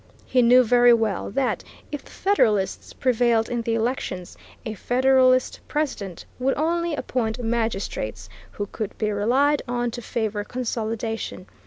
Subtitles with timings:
[0.25, 4.35] He knew very well that, if the Federalists prevailed in the elections,
[4.65, 11.45] a Federalist President would only appoint magistrates who could be relied on to favor consolidation.